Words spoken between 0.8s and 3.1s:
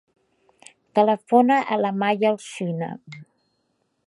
Telefona a la Maya Alsina.